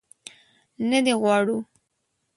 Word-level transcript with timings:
نه 0.89 0.99
دې 1.05 1.13
غواړو. 1.21 1.57